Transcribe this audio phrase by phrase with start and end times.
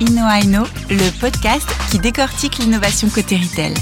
[0.00, 3.74] InnoAino, le podcast qui décortique l'innovation côté retail.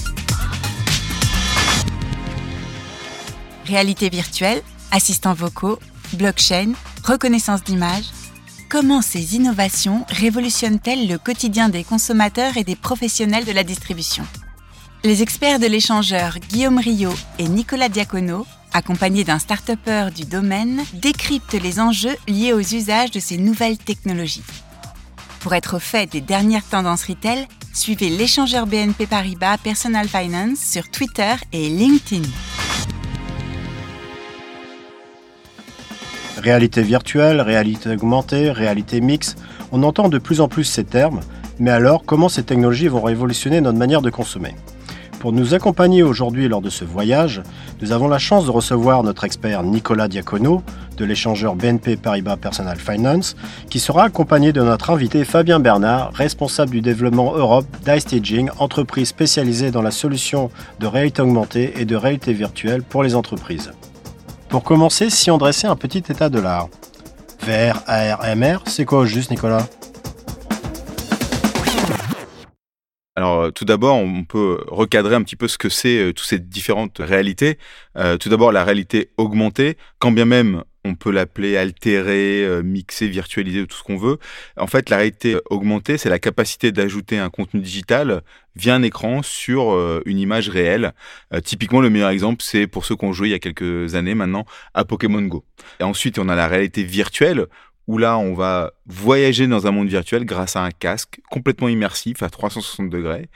[3.66, 5.78] Réalité virtuelle, assistants vocaux,
[6.14, 6.72] blockchain,
[7.04, 8.04] reconnaissance d'image.
[8.70, 14.24] Comment ces innovations révolutionnent-elles le quotidien des consommateurs et des professionnels de la distribution?
[15.04, 18.46] Les experts de l'échangeur Guillaume Rio et Nicolas Diacono
[18.76, 19.70] accompagnés d'un start
[20.14, 24.42] du domaine, décryptent les enjeux liés aux usages de ces nouvelles technologies.
[25.46, 30.90] Pour être au fait des dernières tendances retail, suivez l'échangeur BNP Paribas Personal Finance sur
[30.90, 32.28] Twitter et LinkedIn.
[36.38, 39.38] Réalité virtuelle, réalité augmentée, réalité mixte,
[39.70, 41.20] on entend de plus en plus ces termes,
[41.60, 44.56] mais alors comment ces technologies vont révolutionner notre manière de consommer?
[45.18, 47.42] Pour nous accompagner aujourd'hui lors de ce voyage,
[47.80, 50.62] nous avons la chance de recevoir notre expert Nicolas Diacono
[50.96, 53.36] de l'échangeur BNP Paribas Personal Finance,
[53.70, 59.70] qui sera accompagné de notre invité Fabien Bernard, responsable du développement Europe d'iStaging, entreprise spécialisée
[59.70, 60.50] dans la solution
[60.80, 63.72] de réalité augmentée et de réalité virtuelle pour les entreprises.
[64.48, 66.68] Pour commencer, si on dressait un petit état de l'art.
[67.40, 69.66] VR, AR, MR, c'est quoi au juste Nicolas?
[73.18, 76.26] Alors euh, tout d'abord, on peut recadrer un petit peu ce que c'est euh, toutes
[76.26, 77.58] ces différentes réalités.
[77.96, 83.66] Euh, tout d'abord, la réalité augmentée, quand bien même on peut l'appeler altérée, mixée, virtualisée,
[83.66, 84.18] tout ce qu'on veut.
[84.56, 88.22] En fait, la réalité augmentée, c'est la capacité d'ajouter un contenu digital
[88.54, 90.92] via un écran sur une image réelle.
[91.42, 94.14] typiquement, le meilleur exemple, c'est pour ceux qui ont joué il y a quelques années
[94.14, 95.44] maintenant à Pokémon Go.
[95.80, 97.48] Et ensuite, on a la réalité virtuelle
[97.86, 102.22] où là, on va voyager dans un monde virtuel grâce à un casque complètement immersif
[102.22, 103.28] à 360 degrés.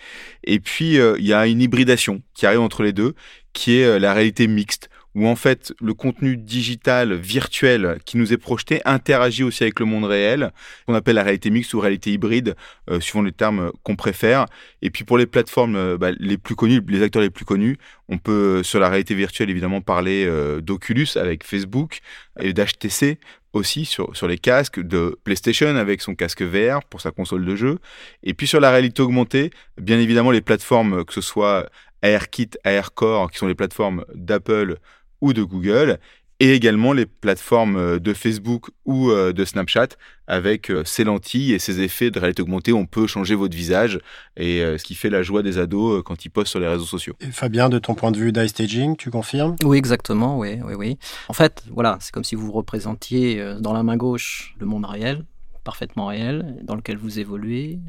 [0.45, 3.15] Et puis, euh, il y a une hybridation qui arrive entre les deux,
[3.53, 8.33] qui est euh, la réalité mixte, où en fait, le contenu digital virtuel qui nous
[8.33, 10.53] est projeté interagit aussi avec le monde réel,
[10.87, 12.55] qu'on appelle la réalité mixte ou réalité hybride,
[12.91, 14.47] euh, suivant les termes qu'on préfère.
[14.83, 17.77] Et puis, pour les plateformes bah, les plus connues, les acteurs les plus connus,
[18.09, 20.29] on peut, sur la réalité virtuelle, évidemment, parler
[20.63, 22.01] d'Oculus avec Facebook
[22.41, 23.19] et d'HTC
[23.53, 27.79] aussi sur, les casques de PlayStation avec son casque VR pour sa console de jeu.
[28.23, 31.69] Et puis sur la réalité augmentée, bien évidemment les plateformes, que ce soit
[32.03, 34.79] AirKit, AirCore, qui sont les plateformes d'Apple
[35.21, 35.99] ou de Google,
[36.41, 39.89] et également les plateformes euh, de Facebook ou euh, de Snapchat
[40.27, 42.73] avec euh, ses lentilles et ses effets de réalité augmentée.
[42.73, 44.01] On peut changer votre visage
[44.37, 47.15] et ce qui fait la joie des ados quand ils postent sur les réseaux sociaux.
[47.21, 49.57] Et Fabien, de ton point de vue d'iStaging, tu confirmes?
[49.65, 50.39] Oui, exactement.
[50.39, 50.99] Oui, oui, oui.
[51.29, 55.25] En fait, voilà, c'est comme si vous représentiez dans la main gauche le monde réel,
[55.63, 57.81] parfaitement réel dans lequel vous évoluez.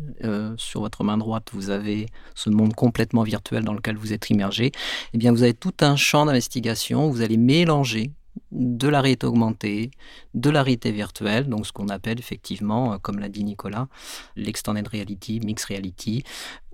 [0.57, 4.71] sur votre main droite, vous avez ce monde complètement virtuel dans lequel vous êtes immergé.
[5.13, 7.09] Eh bien, vous avez tout un champ d'investigation.
[7.09, 8.11] Vous allez mélanger
[8.51, 9.91] de la réalité augmentée,
[10.33, 13.87] de la réalité virtuelle, donc ce qu'on appelle effectivement, euh, comme l'a dit Nicolas,
[14.35, 16.23] l'extended reality, mixed reality,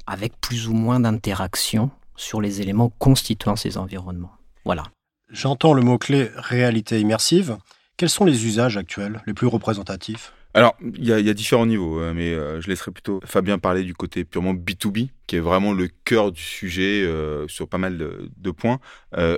[0.05, 4.31] avec plus ou moins d'interaction sur les éléments constituant ces environnements.
[4.65, 4.83] Voilà.
[5.29, 7.57] J'entends le mot-clé réalité immersive.
[7.97, 10.33] Quels sont les usages actuels les plus représentatifs?
[10.57, 13.93] Alors, il y, a différents niveaux, euh, mais euh, je laisserai plutôt Fabien parler du
[13.93, 18.51] côté purement B2B, qui est vraiment le cœur du sujet euh, sur pas mal de,
[18.51, 18.79] points.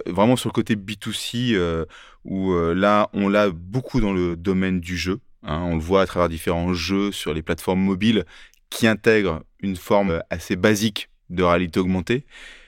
[0.05, 1.57] vraiment sur le côté B2C,
[2.23, 5.19] où là, on l'a beaucoup dans le domaine du jeu.
[5.43, 5.61] Hein.
[5.63, 8.23] on le voit à travers différents jeux sur les plateformes mobiles
[8.69, 12.25] qui intègrent une forme assez basique de réalité augmentée.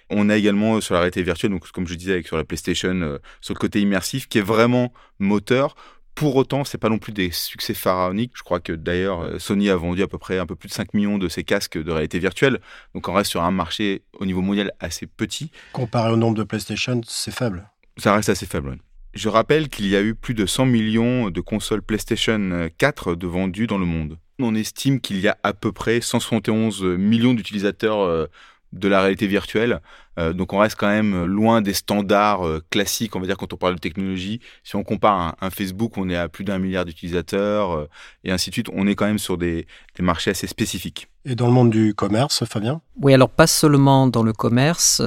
[0.09, 3.17] On a également sur la réalité virtuelle, donc comme je disais avec sur la PlayStation,
[3.39, 5.75] sur le côté immersif, qui est vraiment moteur
[6.15, 8.33] pour autant, c'est pas non plus des succès pharaoniques.
[8.35, 10.73] Je crois que d'ailleurs, euh, Sony a vendu à peu près un peu plus de
[10.73, 12.59] 5 millions de ses casques de réalité virtuelle.
[12.93, 15.51] Donc on reste sur un marché au niveau mondial assez petit.
[15.73, 17.69] Comparé au nombre de PlayStation, c'est faible.
[17.97, 18.77] Ça reste assez faible.
[19.13, 23.27] Je rappelle qu'il y a eu plus de 100 millions de consoles PlayStation 4 de
[23.27, 24.17] vendues dans le monde.
[24.39, 28.27] On estime qu'il y a à peu près 171 millions d'utilisateurs euh,
[28.73, 29.81] de la réalité virtuelle.
[30.19, 33.53] Euh, donc on reste quand même loin des standards euh, classiques, on va dire, quand
[33.53, 34.41] on parle de technologie.
[34.63, 37.89] Si on compare un, Facebook, on est à plus d'un milliard d'utilisateurs euh,
[38.23, 38.67] et ainsi de suite.
[38.73, 39.67] On est quand même sur des,
[39.99, 41.07] marchés assez spécifiques.
[41.25, 42.81] Et dans le monde du commerce, Fabien?
[42.99, 45.01] Oui, alors pas seulement dans le commerce.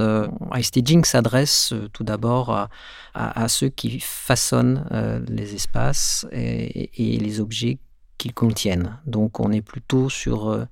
[0.55, 2.69] iStaging s'adresse tout d'abord
[3.13, 4.85] à, ceux qui façonnent
[5.27, 7.79] les espaces et, et les objets
[8.17, 8.97] qu'ils contiennent.
[9.05, 10.65] Donc on est plutôt sur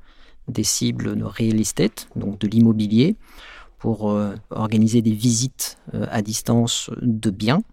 [0.47, 3.15] des cibles de real estate, donc de l'immobilier,
[3.77, 7.63] pour euh, organiser des visites euh, à distance de biens.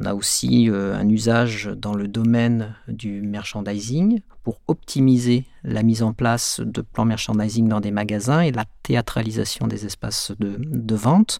[0.00, 6.02] On a aussi euh, un usage dans le domaine du merchandising pour optimiser la mise
[6.02, 10.94] en place de plans merchandising dans des magasins et la théâtralisation des espaces de, de
[10.94, 11.38] vente,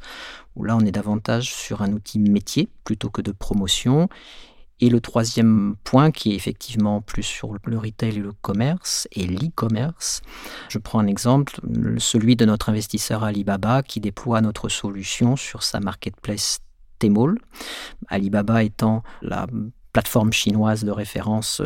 [0.55, 4.09] où là on est davantage sur un outil métier plutôt que de promotion
[4.80, 9.26] Et le troisième point, qui est effectivement plus sur le retail et le commerce, et
[9.26, 10.22] l'e-commerce.
[10.69, 11.60] Je prends un exemple,
[11.98, 16.58] celui de notre investisseur Alibaba qui déploie notre solution sur sa marketplace
[16.98, 17.36] Tmall.
[18.08, 19.46] Alibaba étant la
[19.92, 21.62] plateforme chinoise de référence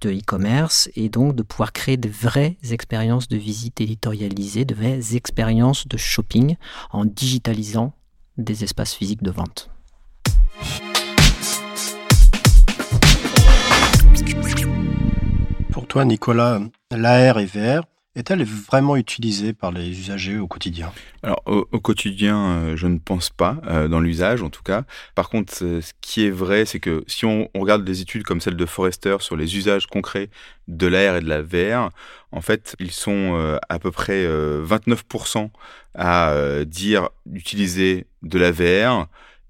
[0.00, 5.14] de e-commerce et donc de pouvoir créer de vraies expériences de visite éditorialisées, de vraies
[5.14, 6.56] expériences de shopping
[6.90, 7.94] en digitalisant
[8.36, 9.70] des espaces physiques de vente.
[16.04, 16.60] Nicolas,
[16.90, 17.84] l'AR et VR
[18.14, 20.92] est-elle vraiment utilisée par les usagers au quotidien?
[21.22, 24.84] Alors au, quotidien, euh, je ne pense pas, euh, dans l'usage en tout cas.
[25.14, 28.56] Par contre, ce qui est vrai, c'est que si on, regarde des études comme celle
[28.56, 30.30] de Forrester sur les usages concrets
[30.66, 31.90] de l'AR et de la VR,
[32.32, 35.50] en fait, ils sont euh, à peu près 29%
[35.94, 36.34] à
[36.66, 39.06] dire d'utiliser de la VR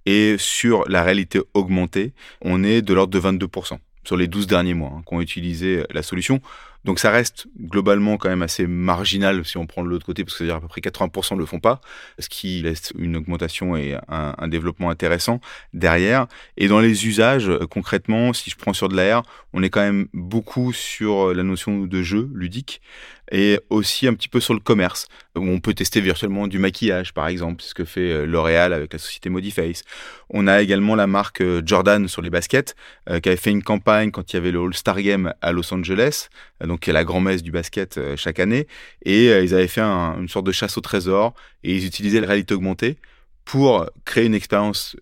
[0.07, 2.13] et sur la réalité augmentée,
[2.43, 5.85] on est de l'ordre de 22% sur les 12 derniers mois hein, qui ont utilisé
[5.91, 6.41] la solution.
[6.85, 10.33] Donc ça reste globalement quand même assez marginal si on prend de l'autre côté, parce
[10.33, 11.83] que c'est-à-dire à peu près 80% ne le font pas,
[12.19, 15.43] ce qui laisse une augmentation et un, développement intéressant
[15.75, 16.27] derrière.
[16.57, 20.09] Et dans les usages, concrètement, si je prends sur de l'AR, on est quand même
[20.15, 22.81] beaucoup sur la notion de jeu ludique
[23.31, 27.13] et aussi un petit peu sur le commerce, où on peut tester virtuellement du maquillage,
[27.13, 29.83] par exemple, ce que fait euh, L'Oréal avec la société Modiface.
[30.31, 32.75] On a également la marque euh, Jordan sur les baskets,
[33.11, 35.73] euh, qui avait fait une campagne quand il y avait le All-Star Game à Los
[35.73, 36.29] Angeles,
[36.65, 38.67] donc qui est la grand-messe du basket chaque année,
[39.05, 42.55] et ils avaient fait une sorte de chasse au trésor, et ils utilisaient la réalité
[42.55, 42.97] augmentée
[43.45, 44.97] pour créer une expérience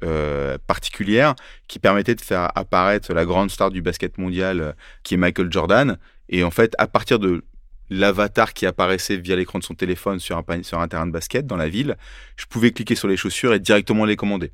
[0.66, 1.34] particulière
[1.66, 5.98] qui permettait de faire apparaître la grande star du basket mondial qui est Michael Jordan.
[6.28, 7.42] Et en fait, à partir de
[7.90, 11.68] l'avatar qui apparaissait via l'écran de son téléphone sur un, terrain de basket dans la
[11.68, 11.96] ville,
[12.36, 14.52] je pouvais cliquer sur les chaussures et directement les commander.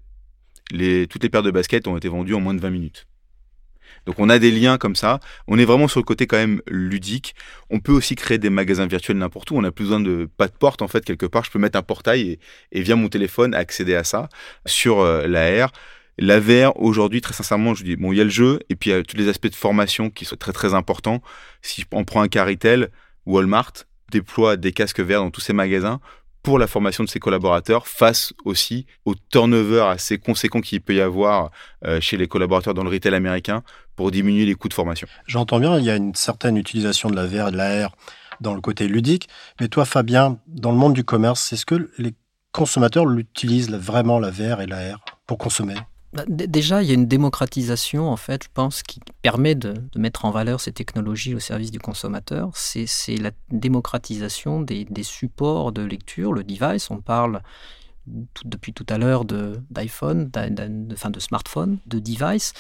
[0.71, 3.07] Les, toutes les paires de baskets ont été vendues en moins de 20 minutes.
[4.07, 5.21] Donc on a des liens comme ça.
[5.47, 7.35] On est vraiment sur le côté quand même ludique.
[7.71, 9.57] On peut aussi créer des magasins virtuels n'importe où.
[9.57, 11.45] On n'a plus besoin de pas de porte en fait quelque part.
[11.45, 12.41] Je peux mettre un portail et,
[12.73, 14.29] et via mon téléphone accéder à ça
[14.67, 15.71] sur euh, la.
[16.19, 16.41] La
[16.77, 18.97] aujourd'hui très sincèrement je dis bon il y a le jeu et puis il y
[18.97, 21.23] a tous les aspects de formation qui sont très très importants.
[21.63, 22.91] Si on prend un Caritel,
[23.27, 23.73] Walmart
[24.11, 26.01] déploie des casques verts dans tous ses magasins
[26.43, 31.01] pour la formation de ses collaborateurs face aussi au turnover assez conséquent qu'il peut y
[31.01, 31.51] avoir
[31.85, 33.63] euh, chez les collaborateurs dans le retail américain
[33.95, 35.07] pour diminuer les coûts de formation.
[35.27, 37.97] J'entends bien, il y a une certaine utilisation de la VR et de la R
[38.41, 39.29] dans le côté ludique,
[39.61, 42.15] mais toi Fabien, dans le monde du commerce, est-ce que les
[42.51, 45.77] consommateurs l'utilisent vraiment la VR et la R pour consommer?
[46.29, 50.31] Déjà, il y a une démocratisation, en fait, je pense, qui permet de, mettre en
[50.31, 52.51] valeur ces technologies au service du consommateur.
[52.55, 56.91] C'est la démocratisation des, supports de lecture, le device.
[56.91, 57.43] On parle
[58.45, 62.53] depuis tout à l'heure d'iPhone, de, enfin de smartphone, de device,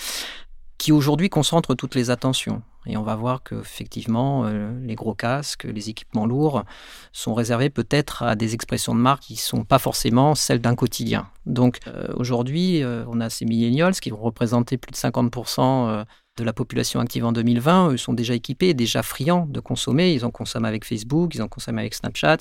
[0.78, 2.62] qui aujourd'hui concentrent toutes les attentions.
[2.86, 6.64] Et on va voir qu'effectivement, euh, les gros casques, les équipements lourds
[7.12, 10.74] sont réservés peut-être à des expressions de marque qui ne sont pas forcément celles d'un
[10.74, 11.28] quotidien.
[11.46, 16.04] Donc euh, aujourd'hui, euh, on a ces millennials qui vont représenter plus de 50%
[16.38, 17.92] de la population active en 2020.
[17.92, 20.12] Eux sont déjà équipés, déjà friands de consommer.
[20.12, 22.38] Ils en consomment avec Facebook, ils en consomment avec Snapchat.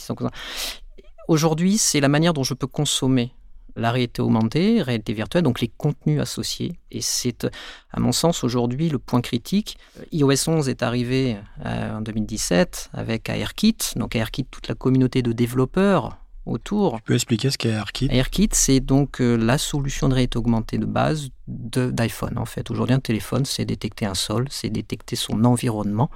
[1.28, 3.34] Aujourd'hui, c'est la manière dont je peux consommer
[3.76, 6.74] la réalité augmentée, réalité virtuelle, donc les contenus associés.
[6.92, 7.48] Et c'est,
[7.92, 9.78] à mon sens, aujourd'hui le point critique.
[10.12, 15.32] iOS 11 est arrivé euh, en 2017 avec ARKit, donc ARKit, toute la communauté de
[15.32, 16.98] développeurs autour.
[16.98, 20.78] Tu peux expliquer ce qu'est ARKit ARKit, c'est donc euh, la solution de réalité augmentée
[20.78, 22.38] de base d'iPhone.
[22.38, 26.10] En fait, aujourd'hui, un téléphone, c'est détecter un sol, c'est détecter son environnement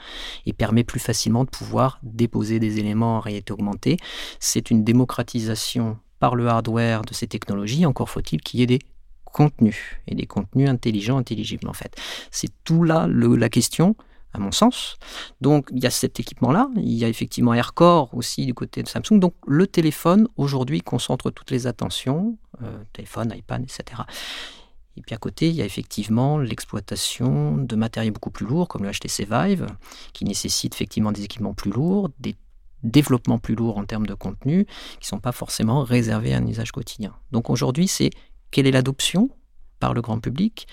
[0.46, 3.98] et permet plus facilement de pouvoir déposer des éléments en réalité augmentée.
[4.40, 8.80] C'est une démocratisation par le hardware de ces technologies, encore faut-il qu'il y ait des
[9.26, 11.96] contenus, et des contenus intelligents, intelligibles en fait.
[12.32, 13.96] C'est tout là la question,
[14.36, 14.98] à mon sens.
[15.42, 18.88] Donc il y a cet équipement-là, il y a effectivement AirCore aussi du côté de
[18.88, 19.20] Samsung.
[19.20, 24.04] Donc le téléphone aujourd'hui concentre toutes les attentions, euh, téléphone, iPad, etc.
[24.98, 28.84] Et puis à côté, il y a effectivement l'exploitation de matériels beaucoup plus lourds, comme
[28.84, 29.68] le HTC Vive,
[30.14, 32.36] qui nécessite effectivement des équipements plus lourds, des
[32.86, 36.48] développement plus lourd en termes de contenu, qui ne sont pas forcément réservés à un
[36.48, 37.14] usage quotidien.
[37.32, 38.12] Donc aujourd'hui, c'est
[38.52, 39.30] quelle est l'adoption
[39.80, 40.68] par le grand public,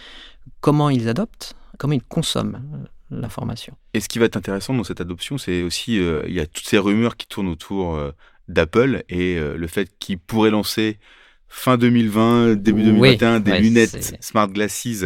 [0.61, 2.87] comment ils adoptent, comment ils consomment euh,
[3.21, 3.77] l'information.
[3.95, 6.47] Et ce qui va être intéressant dans cette adoption, c'est aussi, euh, il y a
[6.47, 8.13] toutes ces rumeurs qui tournent autour euh,
[8.49, 10.99] d'Apple et le fait qu'ils pourraient lancer
[11.49, 15.05] fin 2020, début 2021, des lunettes smart glasses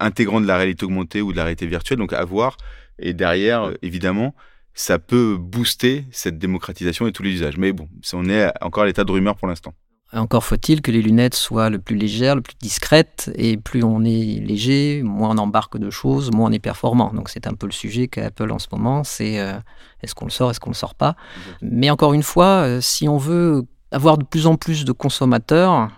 [0.00, 2.56] intégrant de la réalité augmentée ou de la réalité virtuelle, donc à voir.
[2.98, 4.34] Et derrière, évidemment,
[4.74, 7.56] ça peut booster cette démocratisation et tous les usages.
[7.56, 9.72] Mais bon, on est encore à l'état de rumeur pour l'instant.
[10.12, 14.04] Encore faut-il que les lunettes soient le plus légères, le plus discrètes, et plus on
[14.04, 17.12] est léger, moins on embarque de choses, moins on est performant.
[17.12, 19.54] Donc c'est un peu le sujet qu'Apple en ce moment, c'est euh,
[20.02, 21.16] est-ce qu'on le sort, est-ce qu'on le sort pas?
[21.62, 25.90] Mais encore une fois, euh, si on veut avoir de plus en plus de consommateurs,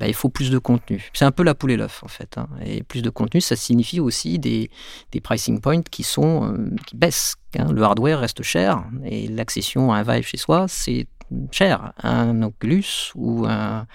[0.00, 1.10] bah, il faut plus de contenu.
[1.12, 2.38] C'est un peu la poule et l'œuf en fait.
[2.38, 2.48] Hein.
[2.64, 4.70] Et plus de contenu, ça signifie aussi des,
[5.22, 7.36] pricing points qui sont euh, qui baissent.
[7.58, 7.70] Hein.
[7.70, 11.06] Le hardware reste cher et l'accession à un Vive chez soi, c'est
[11.50, 11.92] cher.
[12.02, 13.86] Un Oculus ou un,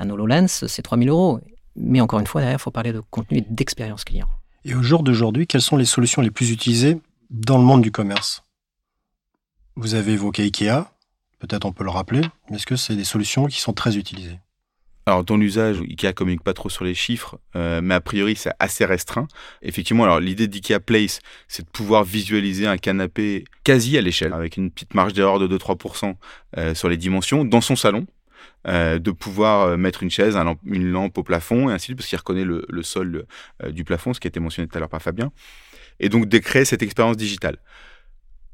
[0.00, 1.40] HoloLens, c'est 3000 euros.
[1.74, 4.28] Mais encore une fois, derrière, il faut parler de contenu et d'expérience client.
[4.64, 7.90] Et au jour d'aujourd'hui, quelles sont les solutions les plus utilisées dans le monde du
[7.90, 8.44] commerce?
[9.74, 10.92] Vous avez évoqué IKEA,
[11.40, 14.38] peut-être on peut le rappeler, mais est-ce que c'est des solutions qui sont très utilisées?
[15.04, 18.52] Alors, dans l'usage, IKEA communique pas trop sur les chiffres, euh, mais a priori, c'est
[18.60, 19.26] assez restreint.
[19.60, 24.56] Effectivement, alors l'idée d'IKEA Place, c'est de pouvoir visualiser un canapé quasi à l'échelle, avec
[24.56, 26.14] une petite marge d'erreur de 2-3%
[26.56, 28.06] euh, sur les dimensions, dans son salon.
[28.68, 32.08] Euh, de pouvoir mettre une chaise, une lampe au plafond, et ainsi de suite, parce
[32.08, 33.26] qu'il reconnaît le, le sol
[33.70, 35.32] du plafond, ce qui a été mentionné tout à l'heure par Fabien.
[35.98, 37.58] Et donc, de créer cette expérience digitale.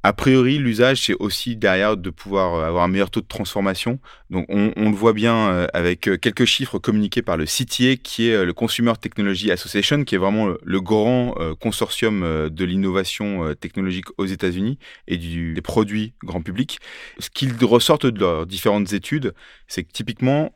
[0.05, 3.99] A priori, l'usage, c'est aussi derrière de pouvoir euh, avoir un meilleur taux de transformation.
[4.31, 8.29] Donc, on, le voit bien euh, avec euh, quelques chiffres communiqués par le CTA, qui
[8.29, 14.27] est le Consumer Technology Association, qui est vraiment le grand consortium de l'innovation technologique aux
[14.27, 14.79] États-Unis
[15.09, 16.79] et des produits grand public.
[17.19, 19.35] Ce qu'ils ressortent de leurs différentes études,
[19.67, 20.55] c'est que typiquement,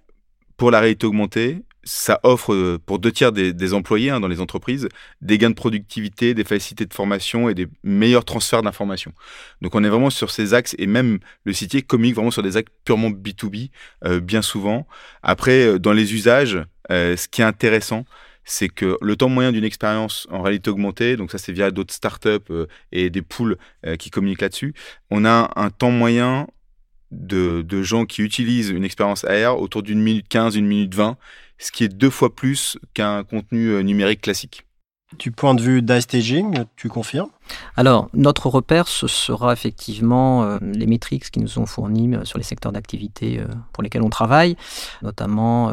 [0.57, 4.41] pour la réalité augmentée, ça offre euh, pour deux tiers des, employés hein, dans les
[4.41, 4.89] entreprises
[5.21, 9.13] des gains de productivité, des facilités de formation et des meilleurs transferts d'informations.
[9.61, 12.57] Donc on est vraiment sur ces axes et même le site communique vraiment sur des
[12.57, 13.71] axes purement B2B
[14.05, 14.87] euh, bien souvent.
[15.23, 16.59] Après, euh, dans les usages,
[16.91, 18.05] ce qui est intéressant,
[18.45, 21.95] c'est que le temps moyen d'une expérience en réalité augmentée, donc ça c'est via d'autres
[21.95, 22.53] startups
[22.91, 23.57] et des pools
[23.99, 24.75] qui communiquent là-dessus,
[25.11, 26.49] on a un temps moyen
[27.13, 31.17] de, de, gens qui utilisent une expérience AR autour d'une minute 15, une minute 20,
[31.63, 34.67] ce qui est deux fois plus qu'un contenu euh, numérique classique.
[35.19, 37.29] Du point de vue d'iStaging, tu confirmes?
[37.77, 42.39] Alors, notre repère, ce sera effectivement euh, les métriques qui nous sont fournies euh, sur
[42.39, 44.57] les secteurs d'activité pour lesquels on travaille,
[45.03, 45.71] notamment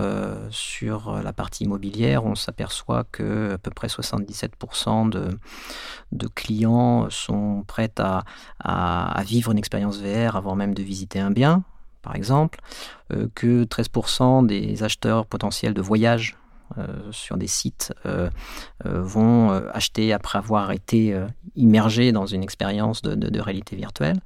[0.49, 2.25] sur la partie immobilière.
[2.25, 5.29] On s'aperçoit que à peu près 77% de,
[6.11, 8.23] de, clients sont prêts à,
[8.59, 11.63] à vivre une expérience VR avant même de visiter un bien
[12.01, 12.59] par exemple,
[13.13, 16.38] euh, que 13% des acheteurs potentiels de voyage euh,
[17.11, 18.29] sur des sites euh,
[18.85, 21.19] vont acheter après avoir été
[21.55, 24.19] immergés dans une expérience de, réalité virtuelle,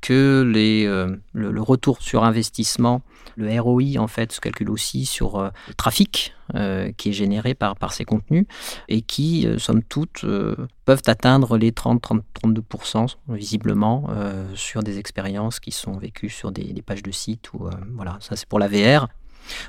[0.00, 0.86] que les,
[1.32, 3.02] le, retour sur investissement,
[3.36, 6.34] le ROI en fait se calcule aussi sur le trafic
[6.96, 8.46] qui est généré par, par ces contenus
[8.88, 10.24] et qui, somme toute,
[10.84, 14.08] peuvent atteindre les 30-32% visiblement
[14.54, 17.50] sur des expériences qui sont vécues sur des, pages de sites.
[17.94, 19.08] Voilà, ça c'est pour la VR.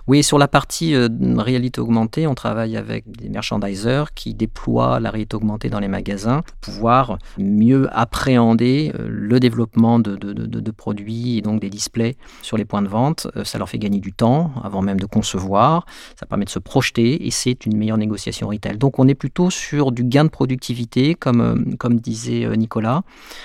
[0.07, 1.07] Oui, sur la partie euh,
[1.37, 6.41] réalité augmentée, on travaille avec des merchandisers qui déploient la réalité augmentée dans les magasins
[6.41, 12.65] pour pouvoir mieux appréhender euh, le développement de, produits et donc des displays sur les
[12.65, 13.27] points de vente.
[13.35, 15.85] Euh, ça leur fait gagner du temps avant même de concevoir,
[16.19, 18.77] ça permet de se projeter et c'est une meilleure négociation retail.
[18.77, 23.03] Donc on est plutôt sur du gain de productivité, comme, comme disait Nicolas,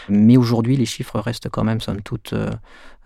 [0.08, 2.34] mais aujourd'hui les chiffres restent quand même, somme toute,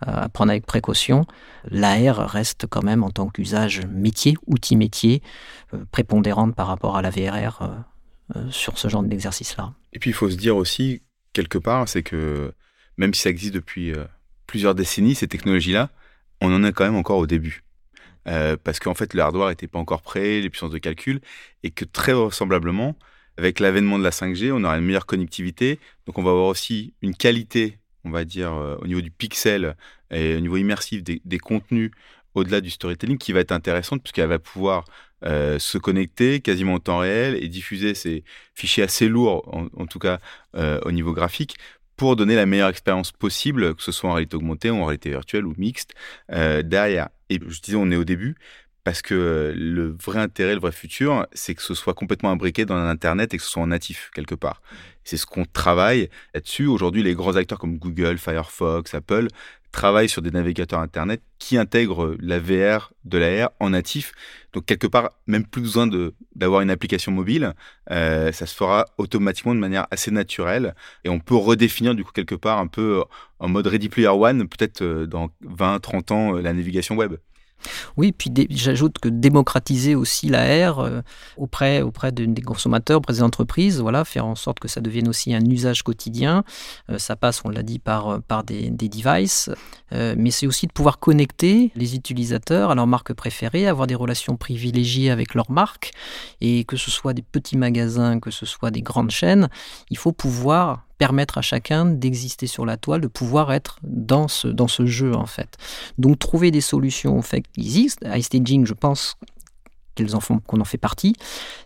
[0.01, 1.25] à prendre avec précaution.
[1.69, 5.21] L'AR reste quand même en tant qu'usage métier, outil métier,
[5.73, 7.67] euh, prépondérante par rapport à la VRR euh,
[8.35, 9.73] euh, sur ce genre d'exercice-là.
[9.93, 11.01] Et puis il faut se dire aussi,
[11.33, 12.53] quelque part, c'est que
[12.97, 13.93] même si ça existe depuis
[14.47, 15.89] plusieurs décennies, ces technologies-là,
[16.41, 17.63] on en est quand même encore au début.
[18.23, 21.21] parce qu'en fait, le hardware n'était pas encore prêt, les puissances de calcul,
[21.63, 22.95] et que très vraisemblablement,
[23.37, 26.93] avec l'avènement de la 5G, on aura une meilleure connectivité, donc on va avoir aussi
[27.01, 29.75] une qualité on va dire, euh, au niveau du pixel
[30.09, 31.91] et au niveau immersif des, contenus
[32.33, 34.85] au-delà du storytelling qui va être intéressante puisqu'elle va pouvoir
[35.23, 38.23] euh, se connecter quasiment en temps réel et diffuser ces
[38.55, 40.19] fichiers assez lourds, en, tout cas
[40.55, 41.55] euh, au niveau graphique,
[41.97, 45.09] pour donner la meilleure expérience possible, que ce soit en réalité augmentée ou en réalité
[45.09, 45.93] virtuelle ou mixte,
[46.29, 47.09] derrière.
[47.29, 48.37] Et je disais, on est au début,
[48.83, 52.75] parce que le vrai intérêt, le vrai futur, c'est que ce soit complètement imbriqué dans
[52.75, 54.61] Internet et que ce soit en natif quelque part.
[55.03, 56.65] C'est ce qu'on travaille là-dessus.
[56.65, 59.27] Aujourd'hui, les grands acteurs comme Google, Firefox, Apple
[59.71, 64.13] travaillent sur des navigateurs Internet qui intègrent la VR de la en natif.
[64.53, 65.89] Donc quelque part, même plus besoin
[66.35, 67.53] d'avoir une application mobile.
[67.89, 70.75] Euh, ça se fera automatiquement de manière assez naturelle.
[71.03, 73.03] Et on peut redéfinir du coup quelque part un peu
[73.39, 77.15] en mode Ready Player One, peut-être euh, dans 20, 30 ans, euh, la navigation web.
[77.97, 81.01] Oui, puis j'ajoute que démocratiser aussi la R euh,
[81.37, 85.33] auprès, auprès des consommateurs, auprès des entreprises, voilà, faire en sorte que ça devienne aussi
[85.33, 86.43] un usage quotidien.
[86.89, 89.49] Euh, ça passe, on l'a dit, par, euh, des devices,
[89.91, 94.37] mais c'est aussi de pouvoir connecter les utilisateurs à leur marque préférée, avoir des relations
[94.37, 95.91] privilégiées avec leur marque,
[96.39, 99.49] et que ce soit des petits magasins, que ce soit des grandes chaînes,
[99.89, 104.47] il faut pouvoir permettre à chacun d'exister sur la toile, de pouvoir être dans ce,
[104.47, 105.57] dans ce jeu en fait.
[105.97, 108.07] Donc trouver des solutions au fait qu'ils existent.
[108.15, 109.17] iStaging, je pense
[109.95, 111.15] qu'ils en font, qu'on en fait partie,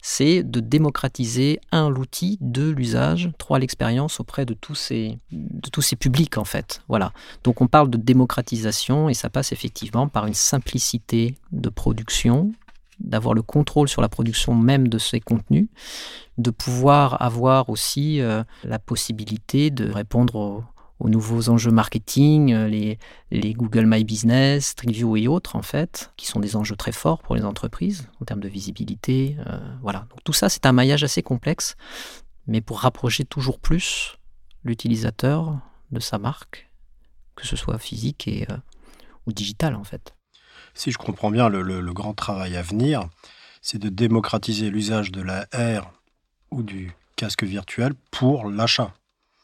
[0.02, 5.82] c'est de démocratiser un l'outil, deux l'usage, trois l'expérience auprès de tous ces de tous
[5.82, 6.82] ces publics en fait.
[6.88, 7.12] Voilà.
[7.44, 12.54] Donc on parle de démocratisation et ça passe effectivement par une simplicité de production,
[13.00, 15.68] d'avoir le contrôle sur la production même de ces contenus,
[16.38, 20.36] de pouvoir avoir aussi euh, la possibilité de répondre
[21.00, 26.26] aux, nouveaux enjeux marketing, euh, les, Google My Business, Streetview et autres en fait, qui
[26.26, 29.38] sont des enjeux très forts pour les entreprises en termes de visibilité.
[29.48, 30.08] Euh, voilà.
[30.10, 31.76] Donc tout ça, c'est un maillage assez complexe,
[32.48, 34.18] mais pour rapprocher toujours plus
[34.64, 35.60] l'utilisateur
[35.92, 36.72] de sa marque,
[37.36, 38.48] que ce soit physique et,
[39.28, 40.15] ou digital en fait
[40.76, 43.08] si je comprends bien, le, grand travail à venir,
[43.62, 45.92] c'est de démocratiser l'usage de la R
[46.52, 48.94] ou du casque virtuel pour l'achat,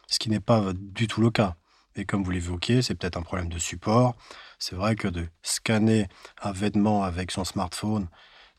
[0.08, 1.56] ce qui n'est pas du tout le cas.
[1.96, 4.16] Et comme vous l'évoquiez, c'est peut-être un problème de support.
[4.60, 6.08] C'est vrai que de scanner
[6.42, 8.08] un vêtement avec son smartphone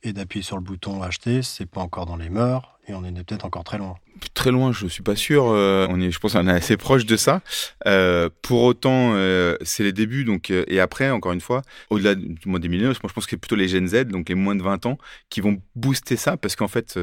[0.02, 3.12] et d'appuyer sur le bouton acheter, c'est pas encore dans les mœurs et on est
[3.12, 3.96] peut-être encore très loin.
[4.34, 5.46] Très loin, je suis pas sûr.
[5.46, 7.40] Euh, on est, je pense, qu'on est assez proche de ça.
[7.86, 10.24] Euh, pour autant, euh, c'est les débuts.
[10.24, 13.30] Donc, et après, encore une fois, au-delà du mois des millénaires, moi, je pense que
[13.30, 14.98] c'est plutôt les Gen Z, donc les moins de 20 ans,
[15.30, 16.98] qui vont booster ça parce qu'en fait,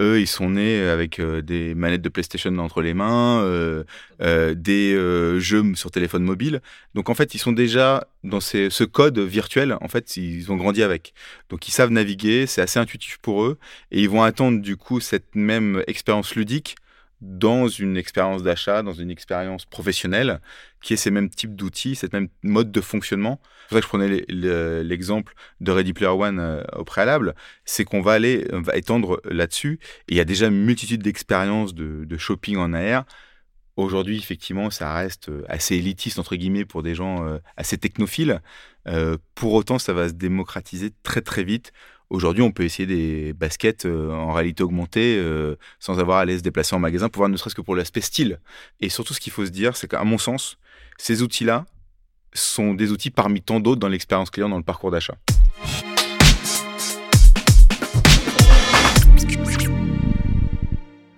[0.00, 3.84] eux, ils sont nés avec euh, des manettes de PlayStation entre les mains, euh,
[4.22, 4.94] euh, des
[5.40, 6.60] jeux sur téléphone mobile.
[6.94, 9.76] Donc en fait, ils sont déjà dans ce code virtuel.
[9.80, 11.14] En fait, ils ont grandi avec.
[11.48, 13.58] Donc ils savent naviguer, c'est assez intuitif pour eux,
[13.90, 16.76] et ils vont attendre du coup cette même expérience ludique
[17.20, 20.40] dans une expérience d'achat, dans une expérience professionnelle,
[20.82, 23.40] qui est ces mêmes types d'outils, cette même mode de fonctionnement.
[23.42, 27.34] C'est pour ça que je prenais l'exemple de Ready Player One euh, au préalable,
[27.64, 29.80] c'est qu'on va aller, étendre là-dessus.
[30.08, 33.04] Il y a déjà une multitude d'expériences de, shopping en AR.
[33.76, 38.40] Aujourd'hui, effectivement, ça reste euh, assez élitiste, entre guillemets, pour des gens euh, assez technophiles.
[39.34, 41.72] pour autant, ça va se démocratiser très très vite
[42.10, 46.38] Aujourd'hui, on peut essayer des baskets euh, en réalité augmentée euh, sans avoir à aller
[46.38, 48.40] se déplacer en magasin, pour voir ne serait-ce que pour l'aspect style.
[48.80, 50.56] Et surtout, ce qu'il faut se dire, c'est qu'à mon sens,
[50.96, 51.66] ces outils-là
[52.32, 55.16] sont des outils parmi tant d'autres dans l'expérience client, dans le parcours d'achat.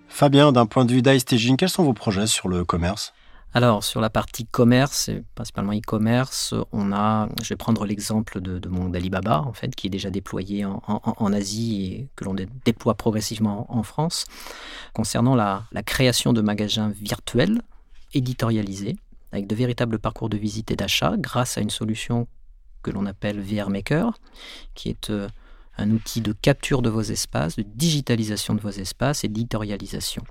[0.08, 3.12] Fabien, d'un point de vue d'iStaging, quels sont vos projets sur le commerce?
[3.52, 8.94] Alors, sur la partie commerce, principalement e-commerce, on a, je vais prendre l'exemple de, mon
[8.94, 13.82] Alibaba, en fait, qui est déjà déployé en, Asie et que l'on déploie progressivement en
[13.82, 14.26] France,
[14.92, 17.62] concernant la, création de magasins virtuels,
[18.14, 18.96] éditorialisés,
[19.32, 22.28] avec de véritables parcours de visite et d'achat, grâce à une solution
[22.82, 24.12] que l'on appelle VR Maker,
[24.74, 25.28] qui est euh,
[25.78, 30.22] un outil de capture de vos espaces, de digitalisation de vos espaces et d'éditorialisation.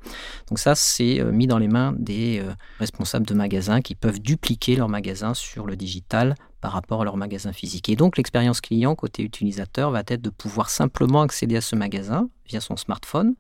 [0.47, 4.19] Donc ça, c'est euh, mis dans les mains des euh, responsables de magasins qui peuvent
[4.19, 7.89] dupliquer leur magasin sur le digital par rapport à leur magasin physique.
[7.89, 12.29] Et donc l'expérience client côté utilisateur va être de pouvoir simplement accéder à ce magasin
[12.47, 13.35] via son smartphone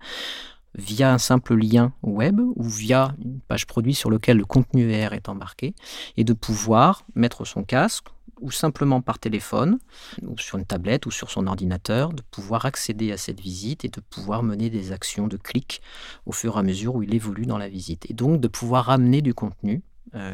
[0.75, 5.13] via un simple lien web ou via une page produit sur lequel le contenu VR
[5.13, 5.73] est embarqué
[6.17, 8.05] et de pouvoir mettre son casque
[8.41, 9.79] ou simplement par téléphone,
[10.21, 13.89] ou sur une tablette ou sur son ordinateur, de pouvoir accéder à cette visite et
[13.89, 15.81] de pouvoir mener des actions de clic
[16.25, 18.09] au fur et à mesure où il évolue dans la visite.
[18.09, 19.81] Et donc de pouvoir ramener du contenu,
[20.15, 20.33] euh,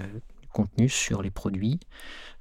[0.53, 1.79] contenu sur les produits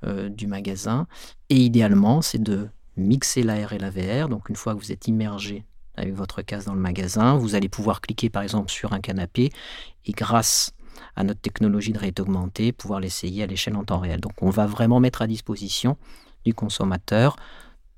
[0.05, 1.07] euh, du magasin.
[1.49, 4.29] Et idéalement, c'est de mixer l'AR et la VR.
[4.29, 5.65] Donc une fois que vous êtes immergé
[5.97, 9.51] avec votre casque dans le magasin, vous allez pouvoir cliquer par exemple sur un canapé
[10.07, 10.73] et grâce
[11.17, 14.21] à notre technologie de réalité augmentée, pouvoir l'essayer à l'échelle en temps réel.
[14.21, 15.97] Donc on va vraiment mettre à disposition
[16.45, 17.37] du consommateur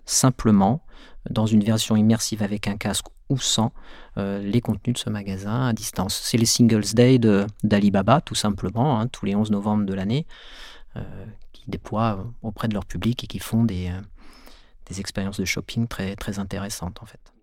[0.04, 0.82] simplement
[1.30, 3.72] dans une version immersive avec un casque ou sans
[4.18, 6.20] euh, les contenus de ce magasin à distance.
[6.22, 7.18] C'est les Singles Day
[7.64, 10.26] d'Alibaba, tout simplement, hein, tous les 11 novembre de l'année,
[10.96, 11.02] euh,
[11.52, 14.00] qui déploient auprès de leur public et qui font des, euh,
[14.88, 17.35] des expériences de shopping très, très intéressantes en fait.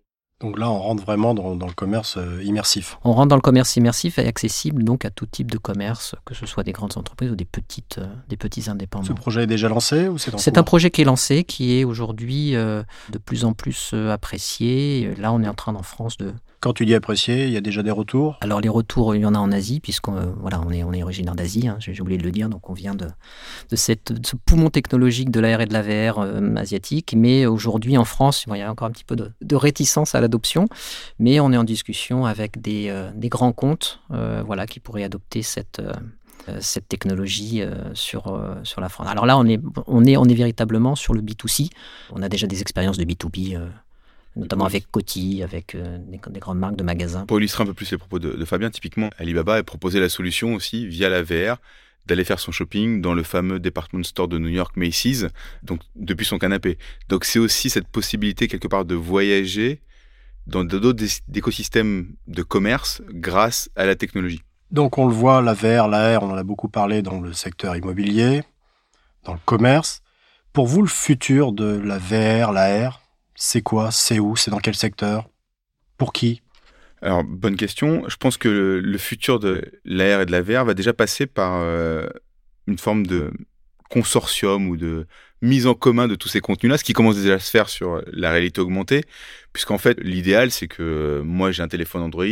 [0.44, 2.98] Donc là, on rentre vraiment dans, le commerce euh, immersif.
[3.02, 6.34] On rentre dans le commerce immersif et accessible donc à tout type de commerce, que
[6.34, 9.06] ce soit des grandes entreprises ou des petites, euh, des petits indépendants.
[9.06, 11.84] Ce projet est déjà lancé ou c'est C'est un projet qui est lancé, qui est
[11.84, 15.14] aujourd'hui euh, de plus en plus apprécié.
[15.16, 17.60] Là, on est en train en France de Quand tu dis apprécié, il y a
[17.60, 18.38] déjà des retours?
[18.40, 20.94] Alors les retours, il y en a en Asie, puisqu'on euh, voilà, on est, on
[20.94, 23.04] est originaire d'Asie, hein, j'ai oublié de le dire, donc on vient de,
[23.68, 27.14] de, cette, ce poumon technologique de l'AR et de la VR euh, asiatique.
[27.18, 30.66] Mais aujourd'hui en France, il y a encore un petit peu de, réticence à l'adoption,
[31.18, 35.42] mais on est en discussion avec des, euh, des grands comptes voilà, qui pourraient adopter
[35.42, 35.82] cette
[36.60, 37.62] cette technologie
[37.94, 39.08] sur, sur la France.
[39.08, 41.70] Alors là, on est, on, est, on est véritablement sur le B2C.
[42.12, 43.58] On a déjà des expériences de B2B
[44.36, 47.26] notamment avec Coty, avec euh, des, grandes marques de magasins.
[47.26, 50.54] Pour illustrer un peu plus les propos de, Fabien, typiquement, Alibaba a proposé la solution
[50.54, 51.58] aussi via la VR
[52.06, 55.26] d'aller faire son shopping dans le fameux department store de New York Macy's,
[55.62, 56.76] donc depuis son canapé.
[57.08, 59.80] Donc c'est aussi cette possibilité quelque part de voyager
[60.46, 61.02] dans d'autres
[61.34, 64.42] écosystèmes de commerce grâce à la technologie.
[64.70, 67.74] Donc on le voit, la VR, la on en a beaucoup parlé dans le secteur
[67.76, 68.42] immobilier,
[69.24, 70.02] dans le commerce.
[70.52, 73.00] Pour vous, le futur de la VR, la R,
[73.34, 73.90] c'est quoi?
[73.90, 74.36] C'est où?
[74.36, 75.28] C'est dans quel secteur?
[75.96, 76.42] Pour qui?
[77.02, 78.08] Alors, bonne question.
[78.08, 81.56] Je pense que le, futur de l'AR et de la VR va déjà passer par
[81.56, 82.06] euh,
[82.66, 83.30] une forme de
[83.90, 85.06] consortium ou de
[85.42, 88.02] mise en commun de tous ces contenus-là, ce qui commence déjà à se faire sur
[88.10, 89.04] la réalité augmentée,
[89.52, 92.24] puisqu'en fait, l'idéal, c'est que moi, j'ai un téléphone Android,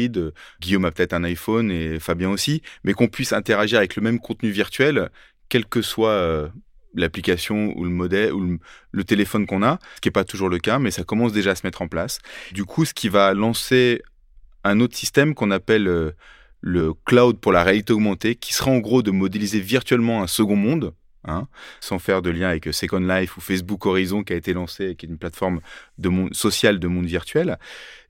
[0.61, 4.19] Guillaume a peut-être un iPhone et Fabien aussi, mais qu'on puisse interagir avec le même
[4.19, 5.11] contenu virtuel,
[5.51, 6.49] quel que soit euh,
[6.95, 8.59] l'application ou le modèle ou
[8.93, 11.53] le, téléphone qu'on a, ce qui n'est pas toujours le cas, mais ça commence déjà
[11.53, 12.19] à se mettre en place.
[12.53, 14.03] Du coup, ce qui va lancer
[14.65, 16.13] un autre système qu'on appelle euh,
[16.61, 20.57] le cloud pour la réalité augmentée, qui sera en gros de modéliser virtuellement un second
[20.57, 20.95] monde,
[21.27, 21.49] hein,
[21.81, 25.07] sans faire de lien avec Second Life ou Facebook Horizon qui a été lancé, qui
[25.07, 25.61] est une plateforme
[25.99, 27.59] de monde, sociale de monde virtuel.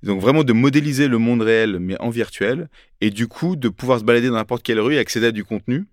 [0.02, 2.68] Donc vraiment de modéliser le monde réel mais en virtuel,
[3.00, 5.44] et du coup de pouvoir se balader dans n'importe quelle rue et accéder à du
[5.44, 5.86] contenu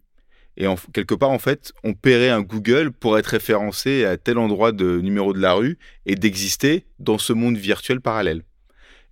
[0.60, 4.38] et en, quelque part, en fait, on paierait un Google pour être référencé à tel
[4.38, 8.43] endroit de numéro de la rue et d'exister dans ce monde virtuel parallèle.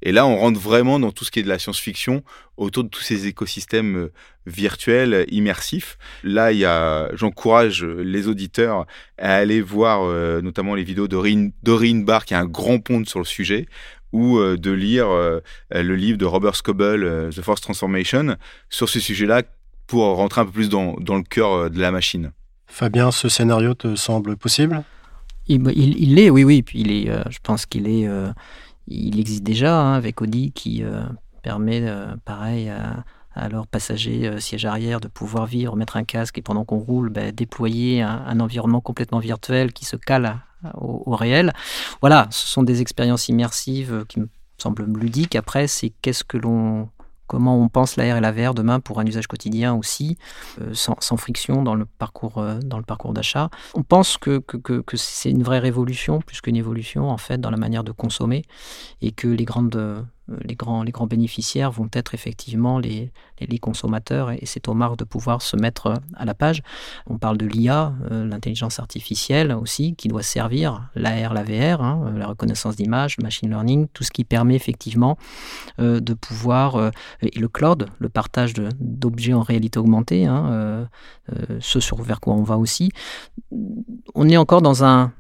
[0.04, 2.22] Et là, on rentre vraiment dans tout ce qui est de la science-fiction
[2.58, 4.14] autour de tous ces écosystèmes euh,
[4.46, 5.98] virtuels immersifs.
[6.24, 8.86] Là, il y a, j'encourage les auditeurs
[9.18, 13.20] à aller voir euh, notamment les vidéos d'Orine Barr, qui a un grand pont sur
[13.20, 13.68] le sujet,
[14.12, 15.08] ou euh, de lire
[15.72, 18.36] le livre de Robert Scoble, The Force Transformation,
[18.70, 19.44] sur ce sujet-là
[19.88, 22.32] pour rentrer un peu plus dans, dans le cœur euh, de la machine.
[22.68, 24.84] Fabien, ce scénario te semble possible?
[25.48, 26.62] Il, il, l'est, oui, oui.
[26.62, 28.30] Puis il est, euh, je pense qu'il est, euh,
[28.88, 30.84] il existe déjà hein, avec Audi qui
[31.42, 31.90] permet,
[32.26, 36.80] pareil, à, leurs passagers siège arrière de pouvoir vivre, mettre un casque et pendant qu'on
[36.80, 40.40] roule, ben, déployer un, environnement complètement virtuel qui se cale
[40.74, 41.54] au, au, réel.
[42.02, 45.38] Voilà, ce sont des expériences immersives qui me semblent ludiques.
[45.38, 46.90] Après, c'est qu'est-ce que l'on
[47.28, 50.18] comment on pense l'AR et la VR demain pour un usage quotidien aussi,
[50.62, 53.50] euh, sans, friction dans le parcours, euh, dans le parcours d'achat.
[53.76, 57.58] On pense que, que, c'est une vraie révolution, plus qu'une évolution en fait, dans la
[57.58, 58.44] manière de consommer,
[59.02, 60.06] et que les grandes
[60.44, 63.12] les grands, les grands bénéficiaires vont être effectivement les,
[63.62, 66.62] consommateurs et, c'est aux marques de pouvoir se mettre à la page.
[67.08, 72.04] On parle de l'IA, euh, l'intelligence artificielle aussi, qui doit servir l'AR, la VR, hein,
[72.06, 75.18] euh, la reconnaissance d'image, le machine learning, tout ce qui permet effectivement
[75.78, 80.88] de pouvoir, et le cloud, le partage d'objets en réalité augmentée, hein,
[81.60, 82.92] ce sur vers quoi on va aussi.
[84.16, 85.14] On est encore dans un,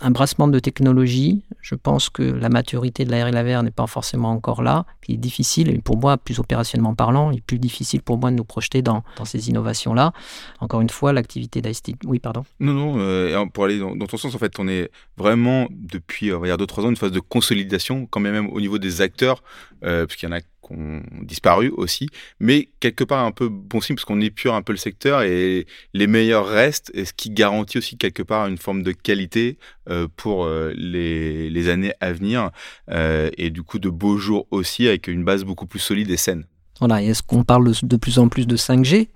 [0.00, 1.42] un brassement de technologie.
[1.60, 4.86] Je pense que la maturité de la et la VR n'est pas forcément encore là.
[5.08, 8.30] Il est difficile, et pour moi, plus opérationnellement parlant, il est plus difficile pour moi
[8.30, 10.12] de nous projeter dans, ces innovations-là.
[10.60, 11.92] Encore une fois, l'activité d'IST.
[12.04, 12.44] Oui, pardon.
[12.60, 16.38] Non, non, euh, pour aller dans, ton sens, en fait, on est vraiment, depuis, on
[16.38, 19.42] va dire, 2-3 ans, une phase de consolidation, quand même, même au niveau des acteurs,
[19.84, 24.04] euh, y en a ont disparu aussi, mais quelque part un peu bon signe parce
[24.04, 27.96] qu'on épure un peu le secteur et les meilleurs restent, et ce qui garantit aussi
[27.96, 32.50] quelque part une forme de qualité euh, pour euh, les, les, années à venir
[32.90, 36.16] euh, et du coup de beaux jours aussi avec une base beaucoup plus solide et
[36.16, 36.44] saine.
[36.80, 39.08] Voilà, est-ce qu'on parle de plus en plus de 5G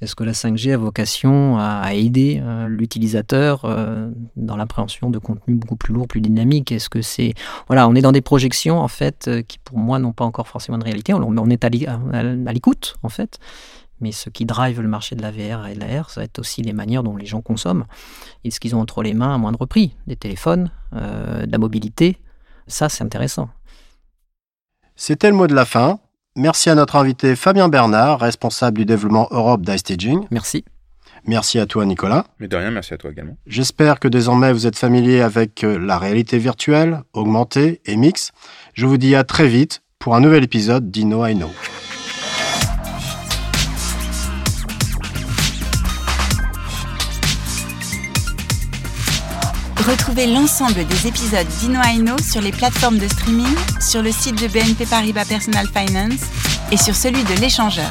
[0.00, 5.58] Est-ce que la 5G a vocation à, aider euh, l'utilisateur euh, dans l'appréhension de contenus
[5.58, 6.72] beaucoup plus lourds, plus dynamiques?
[6.72, 7.34] Est-ce que c'est
[7.68, 10.48] voilà, on est dans des projections en fait euh, qui pour moi n'ont pas encore
[10.48, 11.12] forcément de réalité.
[11.12, 11.68] On, est à
[12.52, 13.38] l'écoute en fait,
[14.00, 16.24] mais ce qui drive le marché de la VR et de la R, ça va
[16.24, 17.84] être aussi les manières dont les gens consomment
[18.44, 22.18] et ce qu'ils ont entre les mains à moindre prix, des téléphones, de la mobilité.
[22.66, 23.50] Ça, c'est intéressant.
[24.96, 25.98] C'était le mot de la fin.
[26.36, 30.26] Merci à notre invité Fabien Bernard, responsable du développement Europe d'iStaging.
[30.32, 30.64] Merci.
[31.26, 32.24] Merci à toi Nicolas.
[32.40, 33.36] Mais de rien, merci à toi également.
[33.46, 38.32] J'espère que désormais vous êtes familier avec euh, la réalité virtuelle, augmentée et mix.
[38.74, 41.50] Je vous dis à très vite pour un nouvel épisode d'Inno I Know.
[49.86, 54.48] Retrouvez l'ensemble des épisodes d'Inno Aino sur les plateformes de streaming, sur le site de
[54.48, 56.22] BNP Paribas Personal Finance
[56.72, 57.90] et sur celui de l'échangeur.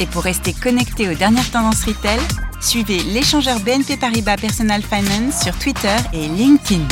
[0.00, 2.20] Et pour rester connecté aux dernières tendances retail,
[2.60, 6.84] suivez l'échangeur BNP Paribas Personal Finance sur Twitter et LinkedIn.